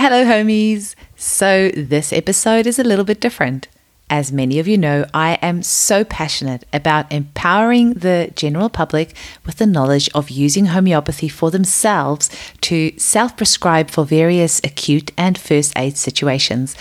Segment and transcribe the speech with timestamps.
[0.00, 0.94] Hello, homies.
[1.16, 3.66] So, this episode is a little bit different.
[4.08, 9.56] As many of you know, I am so passionate about empowering the general public with
[9.56, 12.30] the knowledge of using homeopathy for themselves
[12.60, 16.76] to self prescribe for various acute and first aid situations.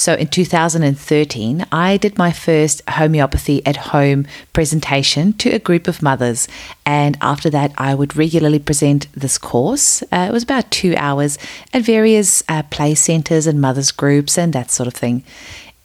[0.00, 6.00] So in 2013, I did my first homeopathy at home presentation to a group of
[6.00, 6.48] mothers.
[6.86, 10.02] And after that, I would regularly present this course.
[10.04, 11.36] Uh, it was about two hours
[11.74, 15.22] at various uh, play centres and mothers groups and that sort of thing.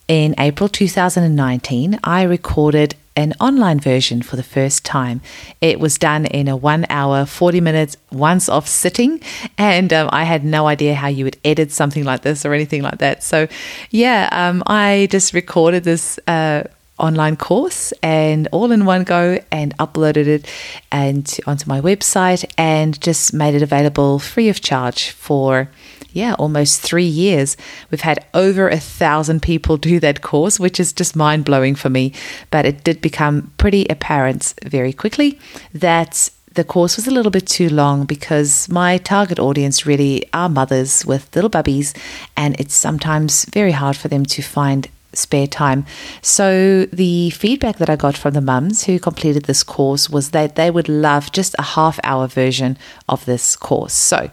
[0.08, 5.22] In April 2019, I recorded an online version for the first time.
[5.62, 9.22] It was done in a one hour, 40 minutes, once off sitting,
[9.58, 12.82] and um, I had no idea how you would edit something like this or anything
[12.82, 13.23] like that.
[13.23, 13.48] So,
[13.90, 16.20] yeah, um, I just recorded this.
[16.28, 16.64] Uh,
[16.98, 20.48] online course and all in one go and uploaded it
[20.91, 25.70] and onto my website and just made it available free of charge for
[26.16, 27.58] yeah, almost three years.
[27.91, 31.89] We've had over a thousand people do that course, which is just mind blowing for
[31.89, 32.14] me.
[32.52, 35.38] But it did become pretty apparent very quickly
[35.73, 40.48] that the course was a little bit too long because my target audience really are
[40.48, 41.94] mothers with little bubbies,
[42.38, 45.85] and it's sometimes very hard for them to find spare time.
[46.21, 50.55] So the feedback that I got from the mums who completed this course was that
[50.55, 52.77] they would love just a half hour version
[53.08, 53.93] of this course.
[53.93, 54.30] So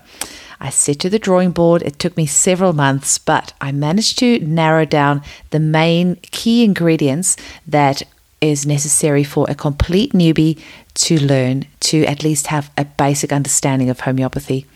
[0.60, 1.82] I set to the drawing board.
[1.82, 7.36] It took me several months, but I managed to narrow down the main key ingredients
[7.66, 8.02] that
[8.40, 10.60] is necessary for a complete newbie
[10.94, 14.66] to learn to at least have a basic understanding of homeopathy.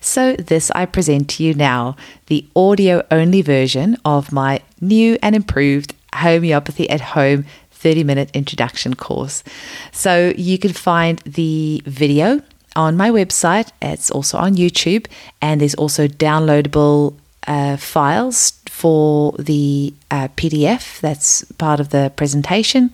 [0.00, 1.96] So, this I present to you now
[2.26, 8.94] the audio only version of my new and improved homeopathy at home 30 minute introduction
[8.94, 9.44] course.
[9.92, 12.42] So, you can find the video
[12.74, 13.70] on my website.
[13.82, 15.06] It's also on YouTube,
[15.40, 17.14] and there's also downloadable
[17.46, 22.92] uh, files for the PDF that's part of the presentation.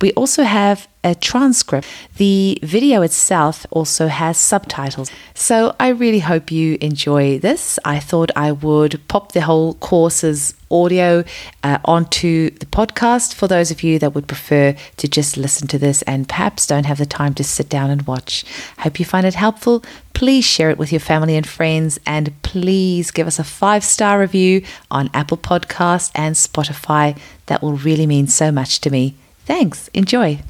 [0.00, 1.86] We also have a transcript.
[2.16, 5.10] The video itself also has subtitles.
[5.34, 7.78] So I really hope you enjoy this.
[7.84, 11.22] I thought I would pop the whole course's audio
[11.62, 15.78] uh, onto the podcast for those of you that would prefer to just listen to
[15.78, 18.44] this and perhaps don't have the time to sit down and watch.
[18.78, 19.84] Hope you find it helpful.
[20.12, 24.18] Please share it with your family and friends and please give us a five star
[24.18, 27.18] review on Apple Podcast and Spotify.
[27.46, 29.14] That will really mean so much to me.
[29.44, 29.88] Thanks.
[29.88, 30.40] Enjoy.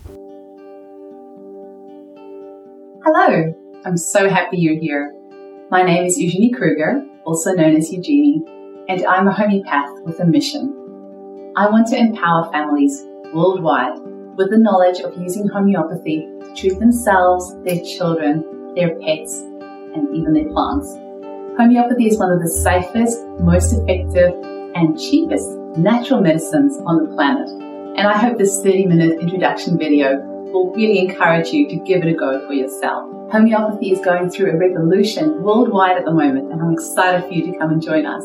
[3.04, 5.14] Hello, I'm so happy you're here.
[5.70, 8.42] My name is Eugenie Kruger, also known as Eugenie,
[8.88, 10.72] and I'm a homeopath with a mission.
[11.56, 13.98] I want to empower families worldwide
[14.36, 19.40] with the knowledge of using homeopathy to treat themselves, their children, their pets,
[19.94, 20.92] and even their plants.
[21.56, 24.34] Homeopathy is one of the safest, most effective,
[24.76, 25.48] and cheapest
[25.78, 27.48] natural medicines on the planet.
[27.96, 30.20] And I hope this 30 minute introduction video
[30.52, 33.10] will really encourage you to give it a go for yourself.
[33.32, 37.50] Homeopathy is going through a revolution worldwide at the moment, and I'm excited for you
[37.50, 38.22] to come and join us.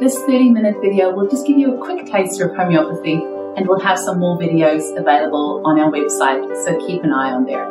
[0.00, 3.14] This 30 minute video will just give you a quick taster of homeopathy,
[3.56, 7.44] and we'll have some more videos available on our website, so keep an eye on
[7.44, 7.66] there.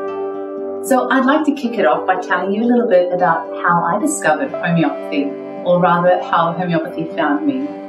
[0.86, 3.84] So, I'd like to kick it off by telling you a little bit about how
[3.84, 5.26] I discovered homeopathy,
[5.66, 7.87] or rather, how homeopathy found me.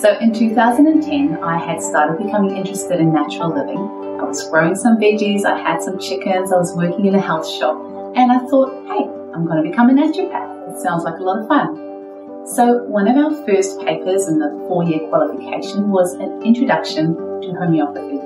[0.00, 3.76] So in 2010, I had started becoming interested in natural living.
[4.18, 7.46] I was growing some veggies, I had some chickens, I was working in a health
[7.46, 7.76] shop,
[8.16, 10.72] and I thought, hey, I'm going to become a naturopath.
[10.72, 12.46] It sounds like a lot of fun.
[12.46, 18.20] So one of our first papers in the four-year qualification was an introduction to homeopathy.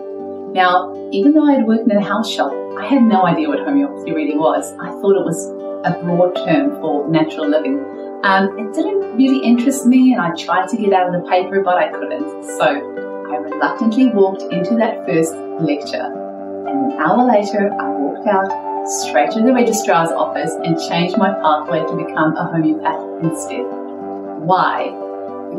[0.54, 3.58] Now, even though I had worked in a health shop, I had no idea what
[3.58, 4.72] homeopathy really was.
[4.78, 5.50] I thought it was
[5.82, 8.03] a broad term for natural living.
[8.24, 11.60] Um, it didn't really interest me, and I tried to get out of the paper,
[11.62, 12.42] but I couldn't.
[12.56, 16.08] So I reluctantly walked into that first lecture.
[16.66, 21.34] And an hour later, I walked out straight to the registrar's office and changed my
[21.34, 23.66] pathway to become a homeopath instead.
[24.40, 24.88] Why?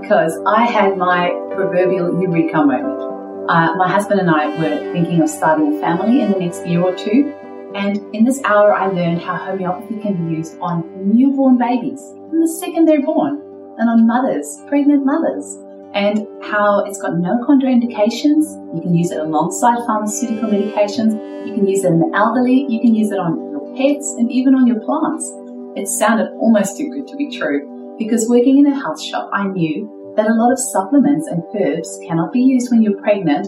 [0.02, 3.00] Because I had my proverbial eureka moment.
[3.48, 6.82] Uh, my husband and I were thinking of starting a family in the next year
[6.82, 7.32] or two,
[7.76, 12.02] and in this hour, I learned how homeopathy can be used on newborn babies
[12.36, 13.40] from the second they're born
[13.80, 15.56] and on mothers, pregnant mothers,
[15.94, 18.44] and how it's got no contraindications.
[18.76, 21.16] You can use it alongside pharmaceutical medications.
[21.48, 22.66] You can use it in the elderly.
[22.68, 25.32] You can use it on your pets and even on your plants.
[25.80, 29.48] It sounded almost too good to be true because working in a health shop, I
[29.48, 29.88] knew
[30.18, 33.48] that a lot of supplements and herbs cannot be used when you're pregnant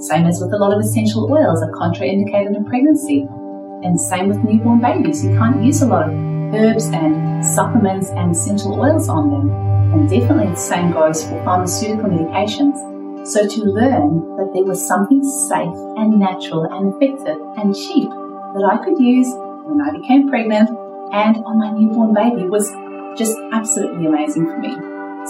[0.00, 3.26] same as with a lot of essential oils are contraindicated in pregnancy.
[3.82, 5.24] And same with newborn babies.
[5.24, 9.50] You can't use a lot of herbs and supplements and essential oils on them.
[9.92, 12.76] And definitely the same goes for pharmaceutical medications.
[13.26, 18.64] So to learn that there was something safe and natural and effective and cheap that
[18.64, 19.28] I could use
[19.64, 20.70] when I became pregnant
[21.12, 22.68] and on my newborn baby was
[23.18, 24.72] just absolutely amazing for me.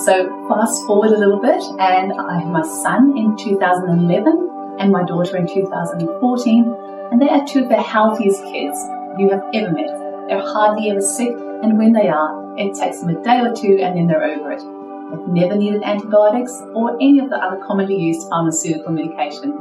[0.05, 5.03] So fast forward a little bit and I have my son in 2011 and my
[5.03, 6.77] daughter in 2014
[7.11, 8.79] and they are two of the healthiest kids
[9.19, 10.08] you have ever met.
[10.29, 13.79] They're hardly ever sick and when they are, it takes them a day or two
[13.83, 14.61] and then they're over it.
[14.61, 19.53] They've never needed antibiotics or any of the other commonly used pharmaceutical medication.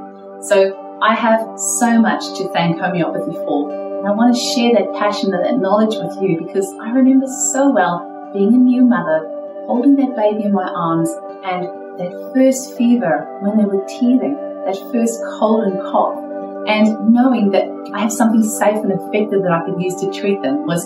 [0.42, 4.94] So I have so much to thank homeopathy for and I want to share that
[4.94, 9.26] passion and that knowledge with you because I remember so well being a new mother,
[9.66, 11.10] holding that baby in my arms
[11.44, 11.66] and
[11.98, 14.36] that first fever when they were teething,
[14.66, 16.27] that first cold and cough,
[16.68, 20.42] and knowing that I have something safe and effective that I could use to treat
[20.42, 20.84] them was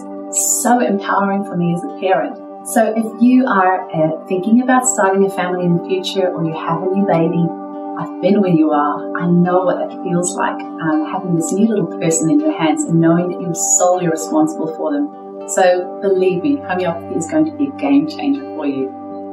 [0.62, 2.38] so empowering for me as a parent.
[2.68, 6.54] So if you are uh, thinking about starting a family in the future or you
[6.54, 7.50] have a new baby,
[7.98, 9.18] I've been where you are.
[9.18, 12.83] I know what that feels like, um, having this new little person in your hands
[12.83, 15.50] and knowing that you're solely responsible for them.
[15.50, 18.86] So believe me, homeopathy is going to be a game changer for you.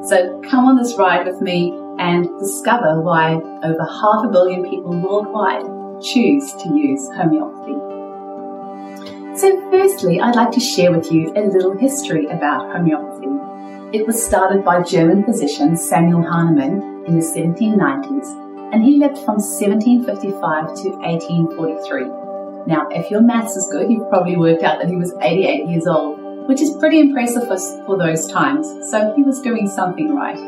[0.09, 4.93] So come on this ride with me and discover why over half a billion people
[4.93, 7.77] worldwide choose to use homeopathy.
[9.39, 13.29] So, firstly, I'd like to share with you a little history about homeopathy.
[13.97, 19.37] It was started by German physician Samuel Hahnemann in the 1790s, and he lived from
[19.37, 22.05] 1755 to 1843.
[22.67, 25.87] Now, if your maths is good, you've probably worked out that he was 88 years
[25.87, 30.39] old, which is pretty impressive for, for those times, so he was doing something right.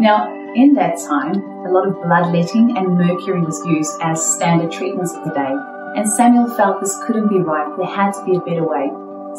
[0.00, 1.36] Now, in that time,
[1.66, 5.54] a lot of bloodletting and mercury was used as standard treatments of the day
[5.98, 8.90] and Samuel felt this couldn't be right, there had to be a better way.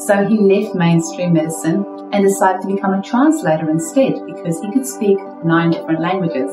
[0.06, 4.85] So he left mainstream medicine and decided to become a translator instead because he could
[4.85, 6.51] speak nine different languages.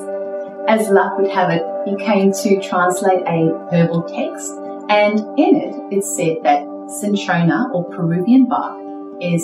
[0.69, 4.52] As luck would have it, he came to translate a herbal text,
[4.91, 6.62] and in it, it said that
[7.00, 8.79] cinchona or Peruvian bark
[9.20, 9.43] is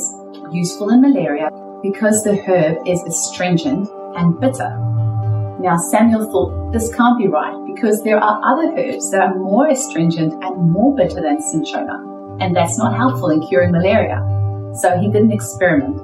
[0.52, 1.50] useful in malaria
[1.82, 5.01] because the herb is astringent and bitter.
[5.60, 9.68] Now, Samuel thought this can't be right because there are other herbs that are more
[9.68, 11.98] astringent and more bitter than cinchona,
[12.40, 14.20] and that's not helpful in curing malaria.
[14.80, 16.00] So he did an experiment.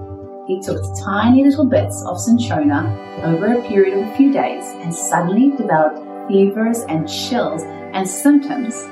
[0.46, 4.94] He took tiny little bits of cinchona over a period of a few days and
[4.94, 5.98] suddenly developed
[6.28, 8.84] fevers and chills and symptoms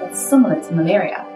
[0.00, 1.26] that's similar to malaria.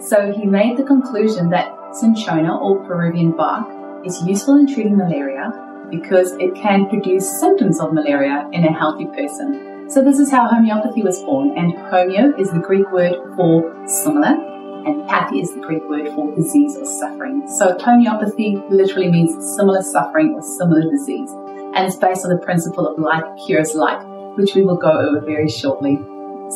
[0.00, 3.66] So he made the conclusion that cinchona or Peruvian bark
[4.04, 5.52] is useful in treating malaria
[5.90, 9.88] because it can produce symptoms of malaria in a healthy person.
[9.90, 14.36] So this is how homeopathy was born, and homeo is the Greek word for similar,
[14.84, 17.48] and pathy is the Greek word for disease or suffering.
[17.56, 21.30] So homeopathy literally means similar suffering or similar disease,
[21.74, 24.00] and it's based on the principle of like cures like,
[24.36, 25.96] which we will go over very shortly.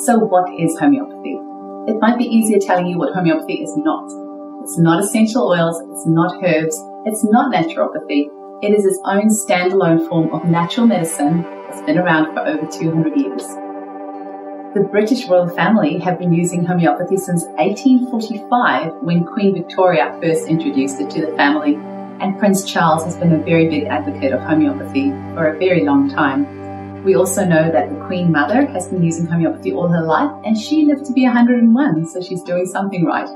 [0.05, 1.40] So what is homeopathy?
[1.88, 4.05] It might be easier telling you what homeopathy is not.
[4.62, 6.76] It's not essential oils, it's not herbs,
[7.06, 8.28] it's not naturopathy,
[8.62, 13.17] it is its own standalone form of natural medicine that's been around for over 200
[13.17, 13.43] years.
[14.75, 21.00] The British royal family have been using homeopathy since 1845 when Queen Victoria first introduced
[21.00, 21.75] it to the family,
[22.20, 26.09] and Prince Charles has been a very big advocate of homeopathy for a very long
[26.09, 27.02] time.
[27.02, 30.57] We also know that the Queen Mother has been using homeopathy all her life, and
[30.57, 33.28] she lived to be 101, so she's doing something right.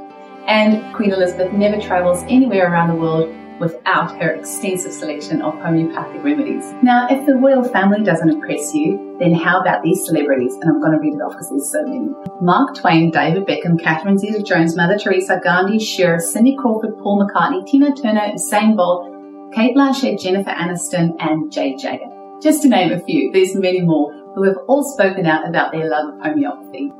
[0.47, 6.23] And Queen Elizabeth never travels anywhere around the world without her extensive selection of homeopathic
[6.23, 6.65] remedies.
[6.83, 10.55] Now, if the royal family doesn't impress you, then how about these celebrities?
[10.61, 12.11] And I'm going to read it off because there's so many.
[12.41, 17.95] Mark Twain, David Beckham, Catherine Zeta-Jones, Mother Teresa, Gandhi, Cher, Cindy Crawford, Paul McCartney, Tina
[17.95, 19.13] Turner, Usain Bolt,
[19.55, 22.11] Cate Blanchett, Jennifer Aniston, and Jade Jagger.
[22.43, 25.89] Just to name a few, there's many more who have all spoken out about their
[25.89, 26.93] love of homeopathy.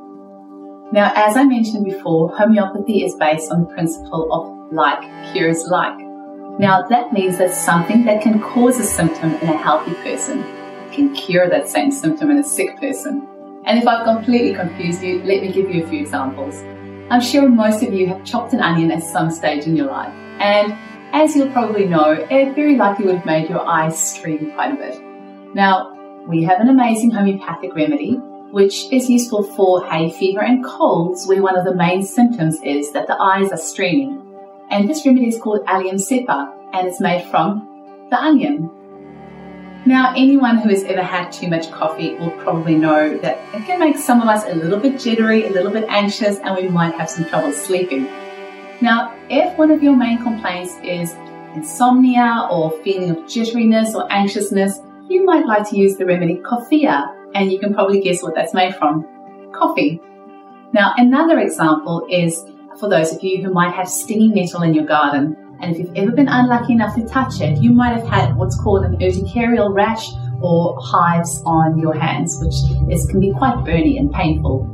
[0.91, 5.01] Now, as I mentioned before, homeopathy is based on the principle of like
[5.33, 6.06] cures like.
[6.59, 10.43] Now, that means that something that can cause a symptom in a healthy person
[10.91, 13.27] can cure that same symptom in a sick person.
[13.65, 16.63] And if I've completely confused you, let me give you a few examples.
[17.11, 20.13] I'm sure most of you have chopped an onion at some stage in your life.
[20.39, 20.73] And
[21.13, 24.75] as you'll probably know, it very likely would have made your eyes stream quite a
[24.75, 24.99] bit.
[25.53, 25.93] Now,
[26.27, 28.19] we have an amazing homeopathic remedy
[28.51, 32.91] which is useful for hay fever and colds, where one of the main symptoms is
[32.93, 34.26] that the eyes are streaming.
[34.69, 38.69] And this remedy is called Allium cepa and it's made from the onion.
[39.85, 43.79] Now, anyone who has ever had too much coffee will probably know that it can
[43.79, 46.93] make some of us a little bit jittery, a little bit anxious, and we might
[46.95, 48.03] have some trouble sleeping.
[48.81, 51.13] Now, if one of your main complaints is
[51.55, 57.07] insomnia or feeling of jitteriness or anxiousness, you might like to use the remedy coffea,
[57.33, 59.05] and you can probably guess what that's made from
[59.53, 60.01] coffee.
[60.73, 62.43] Now, another example is
[62.79, 65.35] for those of you who might have stinging nettle in your garden.
[65.61, 68.59] And if you've ever been unlucky enough to touch it, you might have had what's
[68.61, 70.07] called an urticarial rash
[70.41, 72.55] or hives on your hands, which
[72.93, 74.65] is, can be quite burny and painful.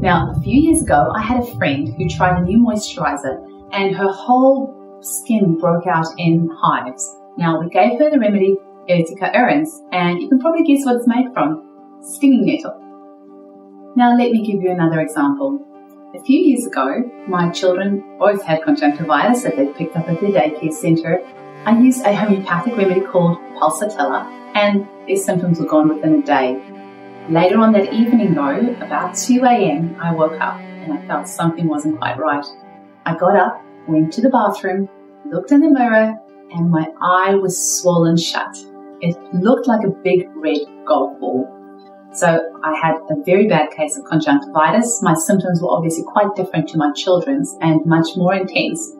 [0.00, 3.96] Now, a few years ago, I had a friend who tried a new moisturizer and
[3.96, 7.16] her whole skin broke out in hives.
[7.36, 8.56] Now, we gave her the remedy
[8.88, 11.62] Urtica urens, and you can probably guess what it's made from
[12.02, 12.74] stinging nettle.
[13.96, 15.67] Now, let me give you another example.
[16.14, 20.30] A few years ago, my children both had conjunctivitis that they'd picked up at their
[20.30, 21.20] daycare centre.
[21.66, 24.24] I used a homeopathic remedy called Pulsatilla,
[24.54, 26.62] and their symptoms were gone within a day.
[27.28, 31.68] Later on that evening, though, about 2 a.m., I woke up and I felt something
[31.68, 32.46] wasn't quite right.
[33.04, 34.88] I got up, went to the bathroom,
[35.30, 36.16] looked in the mirror,
[36.52, 38.56] and my eye was swollen shut.
[39.02, 41.57] It looked like a big red golf ball.
[42.18, 42.26] So
[42.64, 45.00] I had a very bad case of conjunctivitis.
[45.02, 48.92] My symptoms were obviously quite different to my children's and much more intense.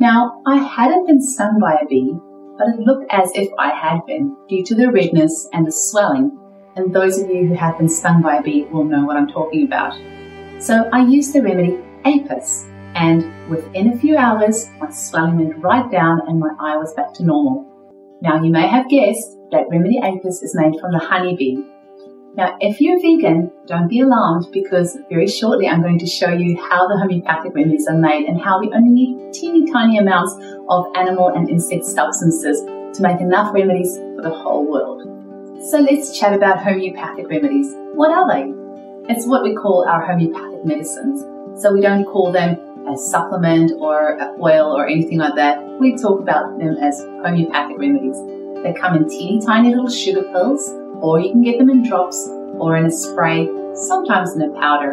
[0.00, 2.18] Now, I hadn't been stung by a bee,
[2.58, 6.36] but it looked as if I had been due to the redness and the swelling.
[6.74, 9.28] And those of you who have been stung by a bee will know what I'm
[9.28, 9.94] talking about.
[10.58, 15.88] So I used the remedy Apis, and within a few hours, my swelling went right
[15.92, 17.66] down and my eye was back to normal.
[18.20, 21.62] Now, you may have guessed that Remedy Apis is made from the honeybee,
[22.38, 26.56] now, if you're vegan, don't be alarmed because very shortly I'm going to show you
[26.70, 30.36] how the homeopathic remedies are made and how we only need teeny tiny amounts
[30.68, 32.60] of animal and insect substances
[32.96, 35.02] to make enough remedies for the whole world.
[35.68, 37.74] So let's chat about homeopathic remedies.
[37.94, 38.54] What are they?
[39.12, 41.20] It's what we call our homeopathic medicines.
[41.60, 45.58] So we don't call them a supplement or an oil or anything like that.
[45.80, 48.16] We talk about them as homeopathic remedies.
[48.62, 52.28] They come in teeny tiny little sugar pills or you can get them in drops
[52.58, 54.92] or in a spray, sometimes in a powder.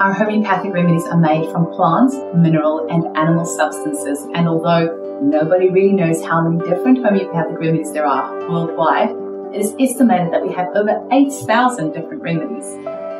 [0.00, 5.92] Our homeopathic remedies are made from plants, mineral, and animal substances, and although nobody really
[5.92, 9.10] knows how many different homeopathic remedies there are worldwide,
[9.54, 12.64] it is estimated that we have over 8,000 different remedies.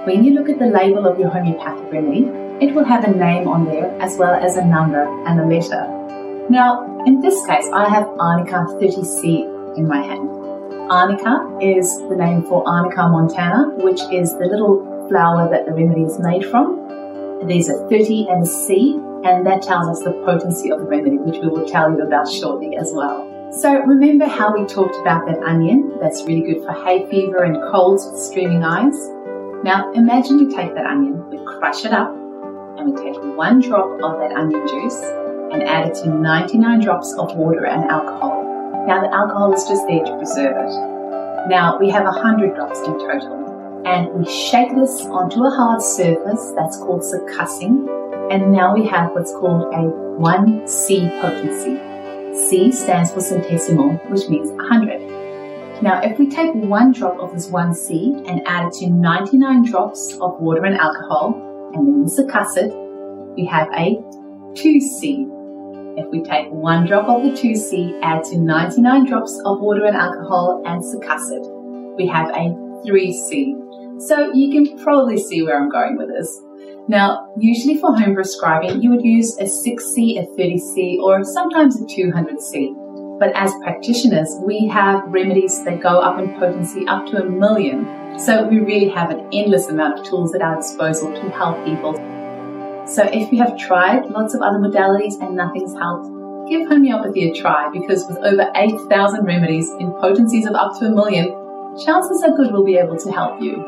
[0.06, 2.24] When you look at the label of your homeopathic remedy,
[2.64, 5.86] it will have a name on there as well as a number and a letter.
[6.48, 10.39] Now, in this case, I have Arnica 30C in my hand.
[10.90, 16.02] Arnica is the name for Arnica montana, which is the little flower that the remedy
[16.02, 16.82] is made from.
[17.46, 21.38] There's a 30 and C, and that tells us the potency of the remedy, which
[21.40, 23.24] we will tell you about shortly as well.
[23.52, 27.54] So remember how we talked about that onion that's really good for hay fever and
[27.70, 28.96] colds with streaming eyes?
[29.62, 32.12] Now imagine you take that onion, we crush it up,
[32.78, 35.00] and we take one drop of that onion juice
[35.52, 38.49] and add it to 99 drops of water and alcohol.
[38.86, 41.48] Now the alcohol is just there to preserve it.
[41.48, 46.52] Now we have 100 drops in total and we shake this onto a hard surface
[46.56, 47.88] that's called succussing
[48.30, 51.90] and now we have what's called a 1C potency.
[52.48, 55.82] C stands for centesimal, which means 100.
[55.82, 60.12] Now, if we take one drop of this 1C and add it to 99 drops
[60.20, 61.34] of water and alcohol,
[61.74, 62.72] and then we succuss it,
[63.34, 63.96] we have a
[64.54, 65.39] 2C,
[66.00, 69.96] if we take one drop of the 2C, add to 99 drops of water and
[69.96, 71.46] alcohol and succuss it,
[71.96, 72.54] we have a
[72.86, 74.00] 3C.
[74.00, 76.40] So you can probably see where I'm going with this.
[76.88, 81.84] Now, usually for home prescribing, you would use a 6C, a 30C, or sometimes a
[81.84, 83.18] 200C.
[83.20, 88.18] But as practitioners, we have remedies that go up in potency up to a million.
[88.18, 92.19] So we really have an endless amount of tools at our disposal to help people.
[92.94, 96.10] So if you have tried lots of other modalities and nothing's helped,
[96.50, 100.90] give homeopathy a try because with over 8,000 remedies in potencies of up to a
[100.90, 101.28] million,
[101.84, 103.62] chances are good we'll be able to help you.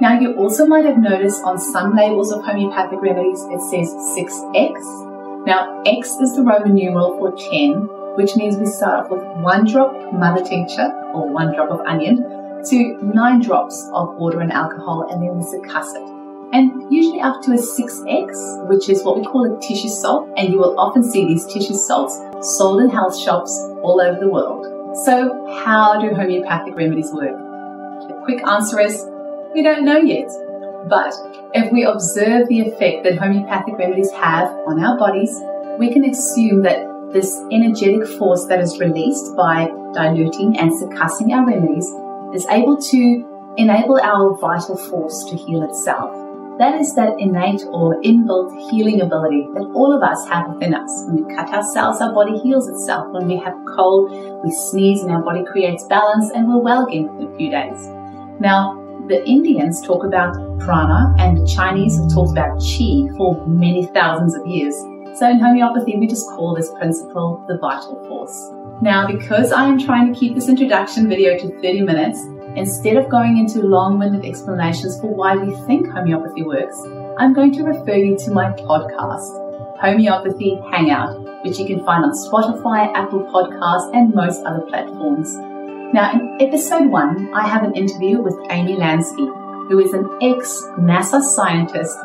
[0.00, 5.46] Now you also might have noticed on some labels of homeopathic remedies it says 6X.
[5.46, 9.64] Now X is the Roman numeral for 10, which means we start off with one
[9.64, 12.16] drop mother tincture or one drop of onion
[12.64, 16.15] to nine drops of water and alcohol and then we succuss it
[16.52, 20.52] and usually up to a 6x, which is what we call a tissue salt, and
[20.52, 23.50] you will often see these tissue salts sold in health shops
[23.82, 24.66] all over the world.
[25.04, 27.36] So, how do homeopathic remedies work?
[28.08, 29.04] The quick answer is
[29.54, 30.30] we don't know yet.
[30.88, 31.12] But
[31.52, 35.30] if we observe the effect that homeopathic remedies have on our bodies,
[35.78, 41.46] we can assume that this energetic force that is released by diluting and succussing our
[41.46, 41.86] remedies
[42.34, 46.15] is able to enable our vital force to heal itself.
[46.58, 51.04] That is that innate or inbuilt healing ability that all of us have within us.
[51.06, 53.12] When we cut ourselves, our body heals itself.
[53.12, 54.10] When we have cold,
[54.42, 57.86] we sneeze and our body creates balance and we're well again in a few days.
[58.40, 63.86] Now, the Indians talk about prana and the Chinese have talked about qi for many
[63.88, 64.74] thousands of years.
[65.18, 68.50] So in homeopathy, we just call this principle the vital force.
[68.82, 72.18] Now, because I am trying to keep this introduction video to 30 minutes,
[72.56, 76.76] instead of going into long-winded explanations for why we think homeopathy works,
[77.18, 82.12] I'm going to refer you to my podcast, Homeopathy Hangout, which you can find on
[82.12, 85.34] Spotify, Apple Podcasts, and most other platforms.
[85.92, 89.28] Now, in episode one, I have an interview with Amy Lansky,
[89.68, 91.96] who is an ex NASA scientist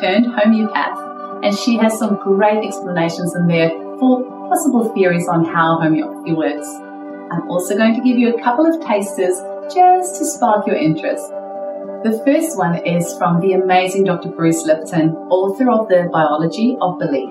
[0.00, 5.78] turned homeopath, and she has some great explanations in there for possible theories on how
[5.80, 6.66] homeopathy works.
[7.30, 9.38] I'm also going to give you a couple of tasters
[9.72, 11.28] just to spark your interest.
[12.04, 14.30] The first one is from the amazing Dr.
[14.30, 17.28] Bruce Lipton, author of The Biology of Belief,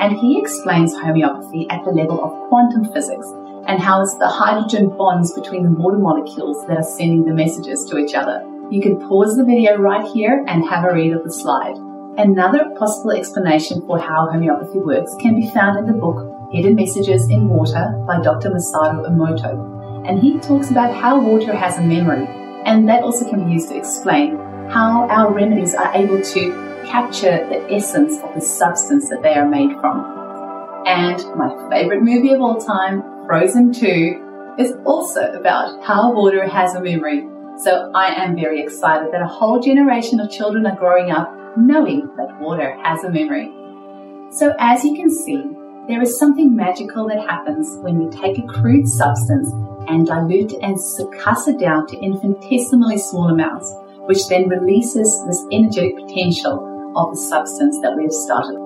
[0.00, 3.26] and he explains homeopathy at the level of quantum physics
[3.66, 7.84] and how it's the hydrogen bonds between the water molecules that are sending the messages
[7.90, 8.40] to each other.
[8.70, 11.76] You can pause the video right here and have a read of the slide.
[12.16, 17.28] Another possible explanation for how homeopathy works can be found in the book Hidden Messages
[17.28, 18.50] in Water by Dr.
[18.50, 19.75] Masaru Emoto.
[20.06, 22.26] And he talks about how water has a memory,
[22.64, 24.36] and that also can be used to explain
[24.70, 29.48] how our remedies are able to capture the essence of the substance that they are
[29.48, 30.04] made from.
[30.86, 36.74] And my favorite movie of all time, Frozen 2 is also about how water has
[36.74, 37.26] a memory.
[37.58, 42.08] So I am very excited that a whole generation of children are growing up knowing
[42.16, 43.50] that water has a memory.
[44.30, 45.42] So as you can see,
[45.88, 49.50] there is something magical that happens when we take a crude substance
[49.88, 53.72] and dilute and succuss it down to infinitesimally small amounts,
[54.06, 58.58] which then releases this energetic potential of the substance that we have started.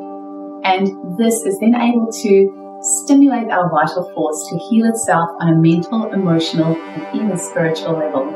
[0.64, 5.56] And this is then able to stimulate our vital force to heal itself on a
[5.56, 8.26] mental, emotional, and even spiritual level.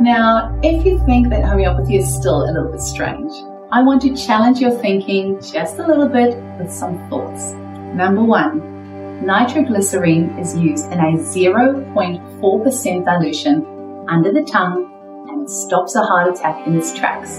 [0.00, 3.32] Now, if you think that homeopathy is still a little bit strange,
[3.72, 7.52] I want to challenge your thinking just a little bit with some thoughts.
[7.94, 8.75] Number one,
[9.22, 13.66] nitroglycerine is used in a 0.4% dilution
[14.08, 14.92] under the tongue
[15.28, 17.38] and stops a heart attack in its tracks.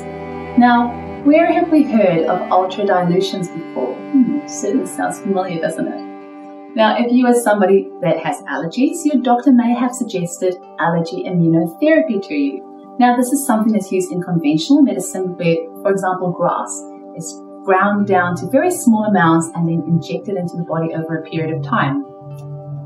[0.58, 0.90] Now,
[1.24, 3.96] where have we heard of ultra dilutions before?
[3.96, 6.08] Hmm, certainly sounds familiar, doesn't it?
[6.76, 12.26] Now, if you are somebody that has allergies, your doctor may have suggested allergy immunotherapy
[12.28, 12.96] to you.
[13.00, 16.72] Now, this is something that's used in conventional medicine where, for example, grass
[17.16, 21.30] is ground down to very small amounts and then injected into the body over a
[21.30, 22.02] period of time.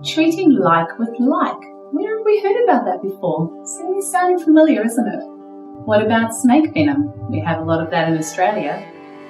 [0.03, 1.61] Treating like with like.
[1.91, 3.51] Where have we heard about that before?
[3.63, 5.23] Certainly sounding familiar, isn't it?
[5.85, 7.13] What about snake venom?
[7.29, 8.83] We have a lot of that in Australia.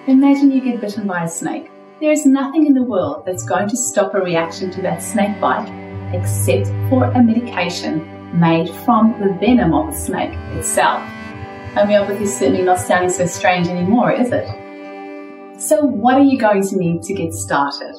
[0.07, 1.69] Imagine you get bitten by a snake.
[1.99, 5.41] There is nothing in the world that's going to stop a reaction to that snake
[5.41, 5.69] bite
[6.13, 11.03] except for a medication made from the venom of the snake itself.
[11.73, 14.61] Homeopathy is certainly not sounding so strange anymore, is it?
[15.62, 17.93] So, what are you going to need to get started?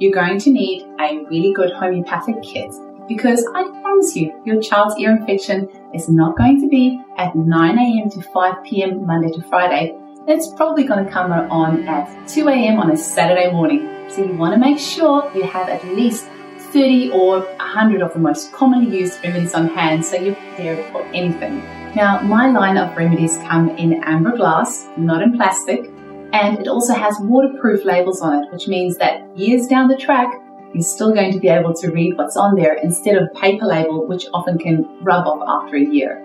[0.00, 2.74] You're going to need a really good homeopathic kit
[3.06, 7.78] because I promise you, your child's ear infection is not going to be at 9
[7.78, 8.10] a.m.
[8.10, 9.06] to 5 p.m.
[9.06, 9.96] Monday to Friday.
[10.26, 12.80] It's probably going to come on at 2 a.m.
[12.80, 13.88] on a Saturday morning.
[14.10, 16.24] So you want to make sure you have at least
[16.72, 21.02] 30 or 100 of the most commonly used remedies on hand so you're prepared for
[21.14, 21.58] anything.
[21.94, 25.93] Now, my line of remedies come in amber glass, not in plastic,
[26.34, 30.28] and it also has waterproof labels on it, which means that years down the track,
[30.74, 34.08] you're still going to be able to read what's on there instead of paper label,
[34.08, 36.20] which often can rub off after a year.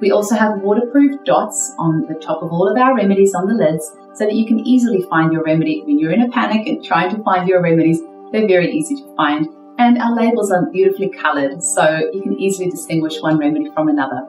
[0.00, 3.54] We also have waterproof dots on the top of all of our remedies on the
[3.54, 6.84] lids so that you can easily find your remedy when you're in a panic and
[6.84, 8.00] trying to find your remedies.
[8.30, 9.48] They're very easy to find.
[9.78, 14.24] And our labels are beautifully colored so you can easily distinguish one remedy from another.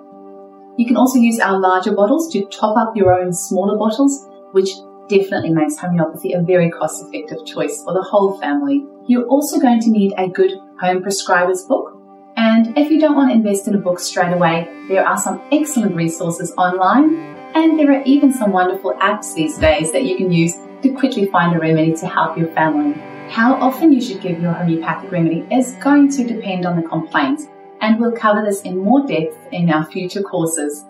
[0.77, 4.71] You can also use our larger bottles to top up your own smaller bottles, which
[5.09, 8.85] definitely makes homeopathy a very cost effective choice for the whole family.
[9.07, 11.95] You're also going to need a good home prescriber's book.
[12.37, 15.41] And if you don't want to invest in a book straight away, there are some
[15.51, 17.15] excellent resources online,
[17.55, 21.25] and there are even some wonderful apps these days that you can use to quickly
[21.25, 22.93] find a remedy to help your family.
[23.29, 27.41] How often you should give your homeopathic remedy is going to depend on the complaint,
[27.81, 30.85] and we'll cover this in more depth in our future courses.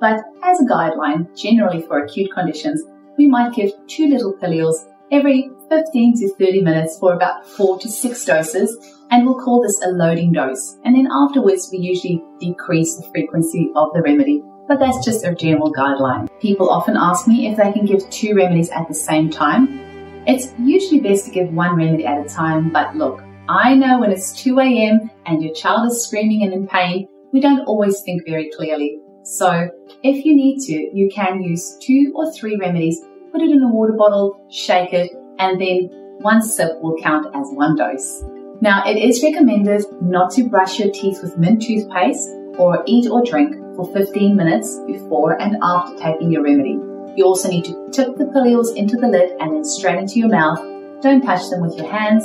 [0.00, 2.82] But as a guideline, generally for acute conditions,
[3.16, 4.76] we might give two little pilules
[5.10, 8.76] every 15 to 30 minutes for about four to six doses,
[9.10, 10.76] and we'll call this a loading dose.
[10.84, 14.42] And then afterwards, we usually decrease the frequency of the remedy.
[14.68, 16.28] but that's just a general guideline.
[16.40, 19.80] People often ask me if they can give two remedies at the same time.
[20.26, 24.12] It's usually best to give one remedy at a time, but look, I know when
[24.12, 25.10] it's 2 a.m.
[25.24, 28.98] and your child is screaming and in pain, we don't always think very clearly.
[29.24, 29.70] So,
[30.02, 33.00] if you need to, you can use two or three remedies,
[33.32, 37.48] put it in a water bottle, shake it, and then one sip will count as
[37.50, 38.22] one dose.
[38.60, 43.24] Now, it is recommended not to brush your teeth with mint toothpaste or eat or
[43.24, 46.78] drink for 15 minutes before and after taking your remedy.
[47.16, 50.28] You also need to tip the pillules into the lid and then straight into your
[50.28, 50.58] mouth.
[51.02, 52.24] Don't touch them with your hands.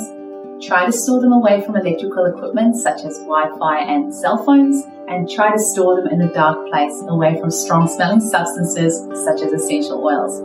[0.62, 5.28] Try to store them away from electrical equipment such as Wi-Fi and cell phones and
[5.28, 9.52] try to store them in a dark place away from strong smelling substances such as
[9.52, 10.40] essential oils.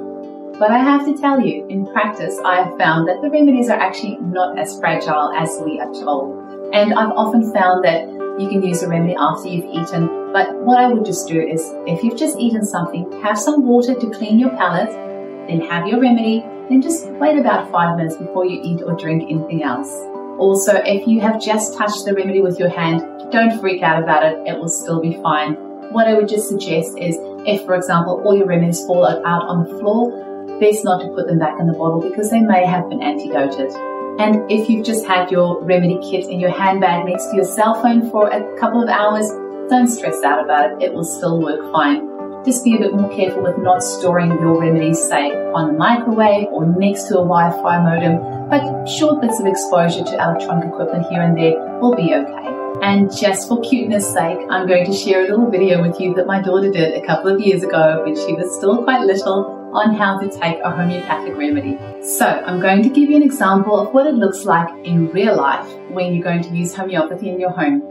[0.60, 3.80] But I have to tell you, in practice, I have found that the remedies are
[3.80, 6.38] actually not as fragile as we are told.
[6.74, 8.10] And I've often found that
[8.42, 10.34] you can use a remedy after you've eaten.
[10.34, 13.94] But what I would just do is, if you've just eaten something, have some water
[13.94, 15.09] to clean your palate,
[15.48, 19.24] then have your remedy, then just wait about five minutes before you eat or drink
[19.24, 19.90] anything else.
[20.38, 24.24] Also, if you have just touched the remedy with your hand, don't freak out about
[24.24, 25.54] it, it will still be fine.
[25.92, 29.64] What I would just suggest is if, for example, all your remedies fall out on
[29.64, 32.90] the floor, best not to put them back in the bottle because they may have
[32.90, 33.72] been antidoted.
[34.20, 37.82] And if you've just had your remedy kit in your handbag next to your cell
[37.82, 39.30] phone for a couple of hours,
[39.70, 42.09] don't stress out about it, it will still work fine.
[42.46, 46.48] Just be a bit more careful with not storing your remedies, say, on a microwave
[46.52, 51.06] or next to a Wi Fi modem, but short bits of exposure to electronic equipment
[51.08, 52.50] here and there will be okay.
[52.82, 56.28] And just for cuteness sake, I'm going to share a little video with you that
[56.28, 59.94] my daughter did a couple of years ago when she was still quite little on
[59.94, 61.78] how to take a homeopathic remedy.
[62.02, 65.36] So I'm going to give you an example of what it looks like in real
[65.36, 67.82] life when you're going to use homeopathy in your home.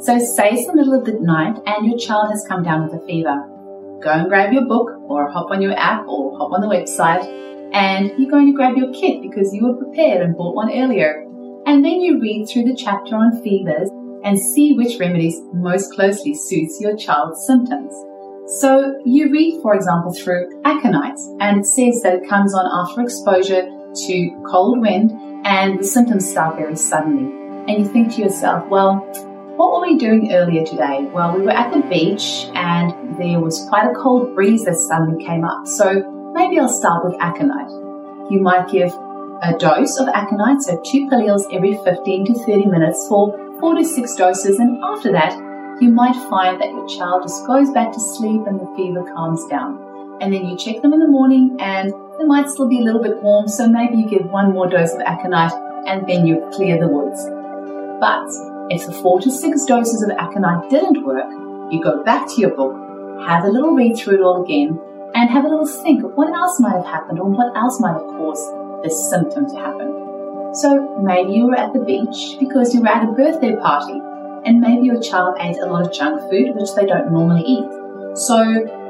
[0.00, 3.02] So say it's the middle of the night and your child has come down with
[3.02, 3.36] a fever.
[4.00, 7.24] Go and grab your book or hop on your app or hop on the website
[7.72, 11.24] and you're going to grab your kit because you were prepared and bought one earlier.
[11.66, 13.90] And then you read through the chapter on fevers
[14.24, 17.92] and see which remedies most closely suits your child's symptoms.
[18.58, 23.02] So you read, for example, through aconite, and it says that it comes on after
[23.02, 23.62] exposure
[24.06, 25.12] to cold wind
[25.44, 27.32] and the symptoms start very suddenly.
[27.68, 29.06] And you think to yourself, well,
[29.60, 31.06] what were we doing earlier today?
[31.12, 35.22] Well, we were at the beach and there was quite a cold breeze that suddenly
[35.22, 35.66] came up.
[35.66, 36.00] So
[36.32, 37.68] maybe I'll start with aconite.
[38.32, 38.88] You might give
[39.42, 43.84] a dose of aconite, so two pillules every 15 to 30 minutes for four to
[43.84, 44.58] six doses.
[44.58, 45.36] And after that,
[45.78, 49.44] you might find that your child just goes back to sleep and the fever calms
[49.50, 49.76] down.
[50.22, 53.02] And then you check them in the morning and they might still be a little
[53.02, 55.52] bit warm, so maybe you give one more dose of aconite
[55.86, 57.28] and then you clear the woods.
[58.00, 61.30] But if the four to six doses of aconite didn't work,
[61.72, 62.72] you go back to your book,
[63.26, 64.78] have a little read through it all again,
[65.14, 67.94] and have a little think of what else might have happened or what else might
[67.94, 70.54] have caused this symptom to happen.
[70.54, 74.00] So maybe you were at the beach because you were at a birthday party
[74.44, 77.68] and maybe your child ate a lot of junk food which they don't normally eat.
[78.16, 78.38] So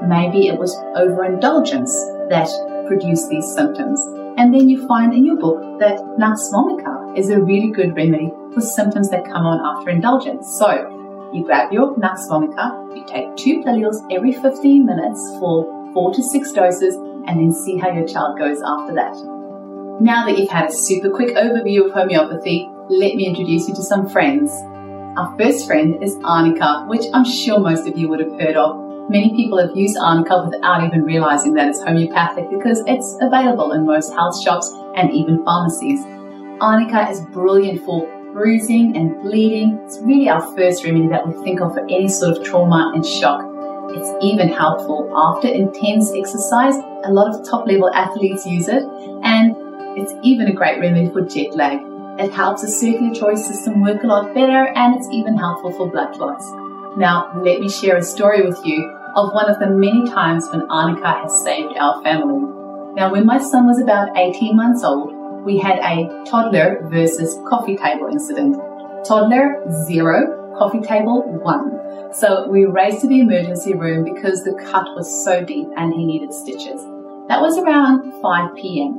[0.06, 1.92] maybe it was overindulgence
[2.28, 2.48] that
[2.86, 4.00] produced these symptoms.
[4.36, 8.30] And then you find in your book that Nux vomica is a really good remedy
[8.54, 10.46] for symptoms that come on after indulgence.
[10.58, 16.14] So you grab your Nux vomica, you take two pillules every 15 minutes for four
[16.14, 16.94] to six doses,
[17.26, 19.14] and then see how your child goes after that.
[20.00, 23.82] Now that you've had a super quick overview of homeopathy, let me introduce you to
[23.82, 24.50] some friends.
[25.18, 28.89] Our first friend is arnica, which I'm sure most of you would have heard of.
[29.10, 33.84] Many people have used arnica without even realizing that it's homeopathic because it's available in
[33.84, 35.98] most health shops and even pharmacies.
[36.60, 39.80] Arnica is brilliant for bruising and bleeding.
[39.84, 43.04] It's really our first remedy that we think of for any sort of trauma and
[43.04, 43.42] shock.
[43.96, 46.76] It's even helpful after intense exercise.
[47.02, 48.84] A lot of top level athletes use it,
[49.24, 49.56] and
[49.98, 51.80] it's even a great remedy for jet lag.
[52.20, 56.14] It helps the circulatory system work a lot better and it's even helpful for blood
[56.14, 56.48] clots.
[56.96, 60.70] Now, let me share a story with you of one of the many times when
[60.70, 62.46] arnica has saved our family.
[62.94, 65.12] Now, when my son was about 18 months old,
[65.44, 68.56] we had a toddler versus coffee table incident.
[69.06, 71.80] Toddler, zero, coffee table, one.
[72.12, 76.04] So we raced to the emergency room because the cut was so deep and he
[76.04, 76.82] needed stitches.
[77.28, 78.98] That was around 5 p.m.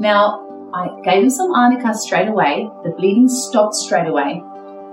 [0.00, 0.44] Now,
[0.74, 2.68] I gave him some arnica straight away.
[2.84, 4.42] The bleeding stopped straight away.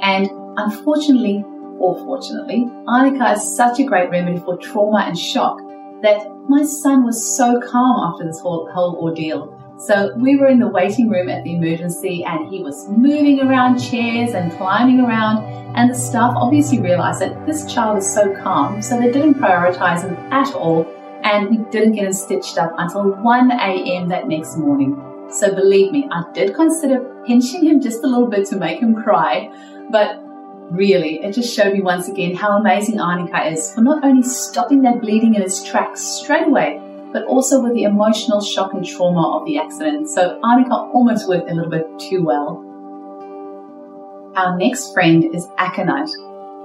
[0.01, 1.43] And unfortunately,
[1.85, 5.59] or fortunately, arnica is such a great remedy for trauma and shock
[6.01, 9.51] that my son was so calm after this whole, whole ordeal.
[9.77, 13.77] So we were in the waiting room at the emergency and he was moving around
[13.77, 15.43] chairs and climbing around.
[15.75, 20.03] And the staff obviously realized that this child is so calm, so they didn't prioritize
[20.03, 20.85] him at all.
[21.23, 24.07] And we didn't get him stitched up until 1 a.m.
[24.09, 24.95] that next morning.
[25.29, 28.95] So believe me, I did consider pinching him just a little bit to make him
[28.95, 29.51] cry,
[29.91, 30.24] but
[30.71, 34.81] really, it just showed me once again how amazing Arnica is for not only stopping
[34.83, 36.81] that bleeding in its tracks straight away,
[37.13, 40.09] but also with the emotional shock and trauma of the accident.
[40.09, 42.61] So Arnica almost worked a little bit too well.
[44.35, 46.09] Our next friend is aconite.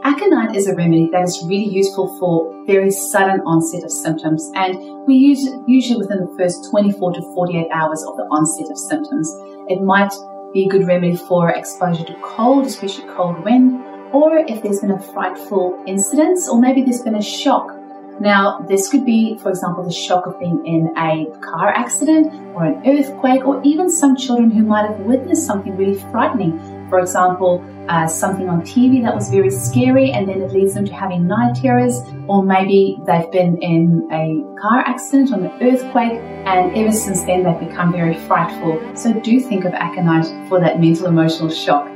[0.02, 5.06] Aconite is a remedy that is really useful for very sudden onset of symptoms, and
[5.06, 8.78] we use it usually within the first 24 to 48 hours of the onset of
[8.78, 9.30] symptoms.
[9.68, 10.12] It might
[10.52, 14.92] be a good remedy for exposure to cold, especially cold wind, or if there's been
[14.92, 17.80] a frightful incident, or maybe there's been a shock
[18.20, 22.66] now, this could be, for example, the shock of being in a car accident or
[22.66, 26.58] an earthquake, or even some children who might have witnessed something really frightening.
[26.90, 30.84] For example, uh, something on TV that was very scary and then it leads them
[30.84, 36.20] to having night terrors, or maybe they've been in a car accident or an earthquake
[36.44, 38.82] and ever since then they've become very frightful.
[38.94, 41.88] So do think of aconite for that mental emotional shock.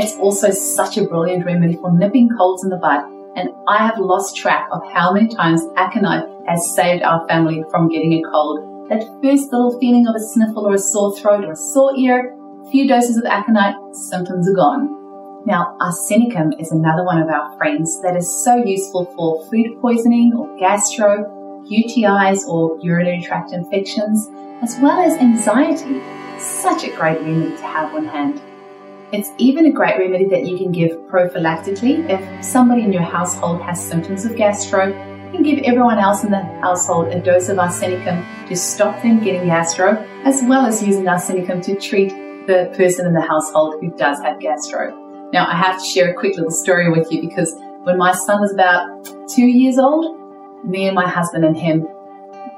[0.00, 3.02] It's also such a brilliant remedy for nipping colds in the bud
[3.34, 7.88] and I have lost track of how many times aconite has saved our family from
[7.88, 8.88] getting a cold.
[8.90, 12.32] That first little feeling of a sniffle or a sore throat or a sore ear,
[12.64, 15.44] a few doses of aconite, symptoms are gone.
[15.46, 20.32] Now, arsenicum is another one of our friends that is so useful for food poisoning
[20.38, 21.26] or gastro,
[21.68, 24.28] UTIs or urinary tract infections,
[24.62, 26.00] as well as anxiety.
[26.38, 28.40] Such a great remedy to have on hand.
[29.10, 33.62] It's even a great remedy that you can give prophylactically if somebody in your household
[33.62, 34.88] has symptoms of gastro.
[34.88, 39.24] You can give everyone else in the household a dose of arsenicum to stop them
[39.24, 42.10] getting gastro, as well as using arsenicum to treat
[42.46, 44.94] the person in the household who does have gastro.
[45.32, 48.42] Now, I have to share a quick little story with you because when my son
[48.42, 50.18] was about two years old,
[50.64, 51.88] me and my husband and him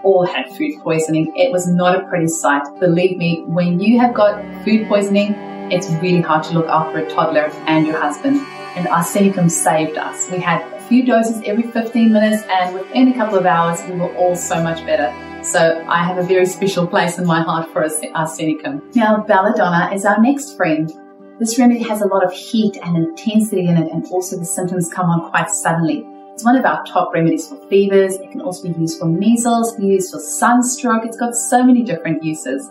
[0.02, 1.32] all had food poisoning.
[1.36, 2.62] It was not a pretty sight.
[2.80, 5.36] Believe me, when you have got food poisoning,
[5.70, 8.40] it's really hard to look after a toddler and your husband.
[8.76, 10.30] And arsenicum saved us.
[10.30, 13.96] We had a few doses every 15 minutes, and within a couple of hours, we
[13.96, 15.12] were all so much better.
[15.42, 18.94] So I have a very special place in my heart for arsenicum.
[18.94, 20.92] Now, belladonna is our next friend.
[21.40, 24.88] This remedy has a lot of heat and intensity in it, and also the symptoms
[24.92, 26.06] come on quite suddenly.
[26.32, 28.14] It's one of our top remedies for fevers.
[28.14, 31.04] It can also be used for measles, it can be used for sunstroke.
[31.04, 32.70] It's got so many different uses.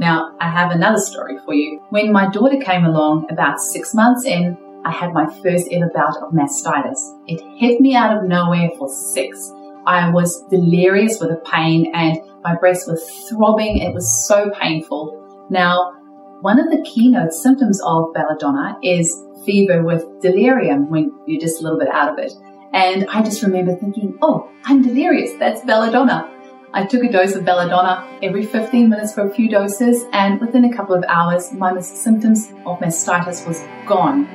[0.00, 1.78] Now, I have another story for you.
[1.90, 6.16] When my daughter came along about six months in, I had my first ever bout
[6.22, 6.98] of mastitis.
[7.26, 9.52] It hit me out of nowhere for six.
[9.86, 13.76] I was delirious with the pain and my breasts were throbbing.
[13.76, 15.46] It was so painful.
[15.50, 15.92] Now,
[16.40, 21.62] one of the keynote symptoms of belladonna is fever with delirium when you're just a
[21.62, 22.32] little bit out of it.
[22.72, 25.34] And I just remember thinking, oh, I'm delirious.
[25.38, 26.39] That's belladonna.
[26.72, 30.64] I took a dose of belladonna every 15 minutes for a few doses, and within
[30.64, 34.28] a couple of hours, my symptoms of mastitis was gone.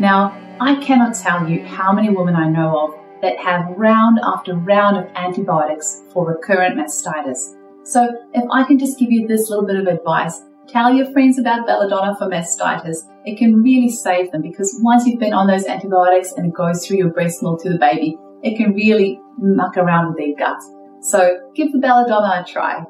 [0.00, 4.56] Now, I cannot tell you how many women I know of that have round after
[4.56, 7.54] round of antibiotics for recurrent mastitis.
[7.84, 11.38] So, if I can just give you this little bit of advice, tell your friends
[11.38, 12.96] about belladonna for mastitis.
[13.24, 16.84] It can really save them because once you've been on those antibiotics and it goes
[16.84, 20.60] through your breast milk to the baby, it can really muck around with their gut.
[21.08, 22.82] So give the belladonna a try.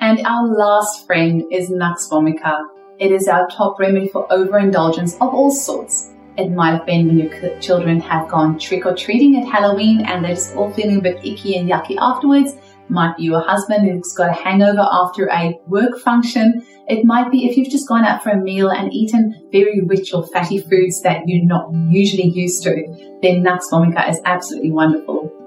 [0.00, 2.58] And our last friend is Nux vomica.
[2.98, 6.10] It is our top remedy for overindulgence of all sorts.
[6.38, 10.24] It might have been when your children have gone trick or treating at Halloween and
[10.24, 12.54] they're just all feeling a bit icky and yucky afterwards.
[12.88, 16.64] Might be your husband who's got a hangover after a work function.
[16.88, 20.14] It might be if you've just gone out for a meal and eaten very rich
[20.14, 23.18] or fatty foods that you're not usually used to.
[23.20, 25.39] Then Nux vomica is absolutely wonderful.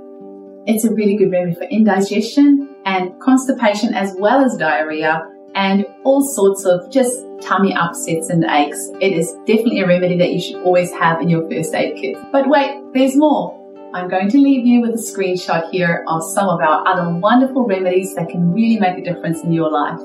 [0.66, 5.22] It's a really good remedy for indigestion and constipation as well as diarrhea
[5.56, 8.80] and all sorts of just tummy upsets and aches.
[9.02, 12.16] It is definitely a remedy that you should always have in your first aid kit.
[12.32, 13.60] But wait, there's more.
[13.94, 17.68] I'm going to leave you with a screenshot here of some of our other wonderful
[17.68, 20.00] remedies that can really make a difference in your life.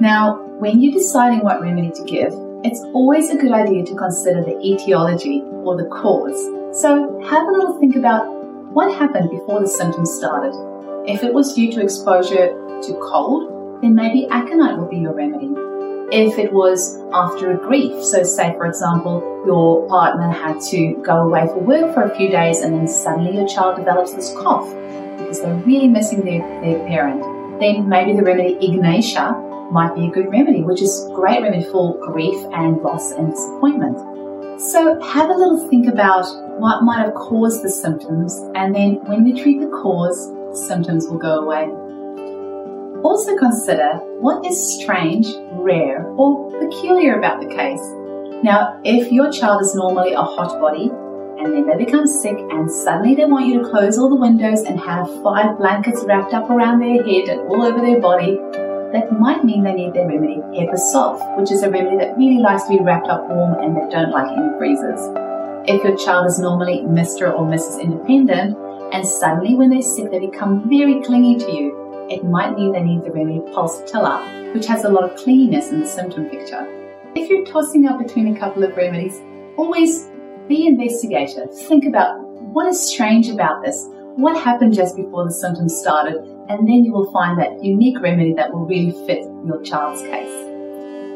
[0.00, 2.32] Now, when you're deciding what remedy to give,
[2.64, 6.42] it's always a good idea to consider the etiology or the cause.
[6.82, 8.39] So have a little think about
[8.72, 10.54] what happened before the symptoms started?
[11.06, 15.50] If it was due to exposure to cold, then maybe aconite would be your remedy.
[16.12, 21.18] If it was after a grief, so say for example, your partner had to go
[21.18, 24.68] away for work for a few days and then suddenly your child develops this cough
[25.18, 27.22] because they're really missing their, their parent,
[27.60, 29.32] then maybe the remedy Ignatia
[29.70, 33.98] might be a good remedy, which is great remedy for grief and loss and disappointment.
[34.68, 36.26] So have a little think about
[36.60, 40.30] what might have caused the symptoms, and then when we treat the cause,
[40.68, 41.64] symptoms will go away.
[43.02, 47.80] Also consider what is strange, rare, or peculiar about the case.
[48.44, 50.90] Now, if your child is normally a hot body,
[51.38, 54.60] and then they become sick and suddenly they want you to close all the windows
[54.60, 58.38] and have five blankets wrapped up around their head and all over their body,
[58.92, 62.40] that might mean they need their remedy Hepar sulph, which is a remedy that really
[62.40, 65.00] likes to be wrapped up warm and they don't like any freezers.
[65.68, 67.32] If your child is normally Mr.
[67.32, 67.80] or Mrs.
[67.80, 68.56] Independent
[68.92, 72.82] and suddenly when they're sick they become very clingy to you, it might mean they
[72.82, 76.66] need the remedy Pulsatilla, which has a lot of clinginess in the symptom picture.
[77.14, 79.20] If you're tossing up between a couple of remedies,
[79.56, 80.08] always
[80.48, 81.54] be investigative.
[81.54, 83.86] Think about what is strange about this?
[84.16, 86.16] What happened just before the symptoms started?
[86.48, 90.48] And then you will find that unique remedy that will really fit your child's case.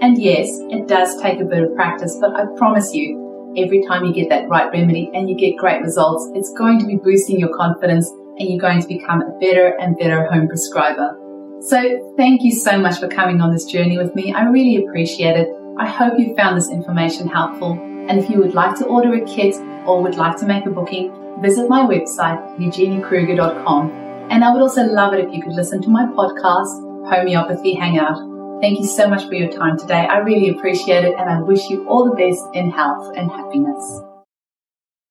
[0.01, 4.05] And yes, it does take a bit of practice, but I promise you, every time
[4.05, 7.39] you get that right remedy and you get great results, it's going to be boosting
[7.39, 11.17] your confidence and you're going to become a better and better home prescriber.
[11.63, 14.33] So thank you so much for coming on this journey with me.
[14.33, 15.49] I really appreciate it.
[15.79, 17.73] I hope you found this information helpful
[18.09, 20.71] and if you would like to order a kit or would like to make a
[20.71, 23.91] booking, visit my website, eugeniekruger.com.
[24.31, 28.19] And I would also love it if you could listen to my podcast, Homeopathy Hangout.
[28.61, 30.07] Thank you so much for your time today.
[30.07, 34.03] I really appreciate it and I wish you all the best in health and happiness.